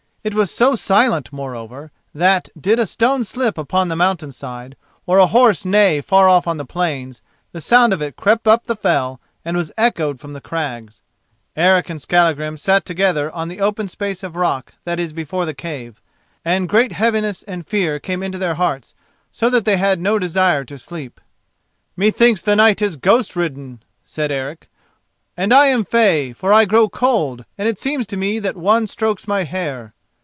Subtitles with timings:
[0.23, 4.75] It was so silent, moreover, that, did a stone slip upon the mountain side
[5.07, 8.65] or a horse neigh far off on the plains, the sound of it crept up
[8.65, 11.01] the fell and was echoed from the crags.
[11.55, 15.55] Eric and Skallagrim sat together on the open space of rock that is before the
[15.55, 16.03] cave,
[16.45, 18.93] and great heaviness and fear came into their hearts,
[19.31, 21.19] so that they had no desire to sleep.
[21.97, 24.69] "Methinks the night is ghost ridden," said Eric,
[25.35, 28.85] "and I am fey, for I grow cold, and it seems to me that one
[28.85, 29.95] strokes my hair."